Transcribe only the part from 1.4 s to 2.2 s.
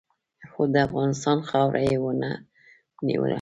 خاوره یې و